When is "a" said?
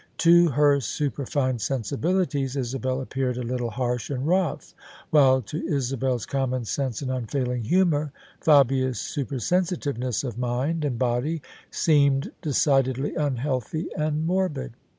3.37-3.43